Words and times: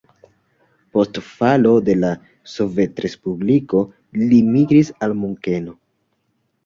Post 0.95 1.19
falo 1.25 1.73
de 1.89 1.95
la 1.99 2.09
Sovetrespubliko 2.53 3.83
li 4.25 4.41
migris 4.57 4.91
al 5.09 5.15
Munkeno. 5.25 5.77